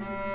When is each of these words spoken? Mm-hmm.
Mm-hmm. 0.00 0.31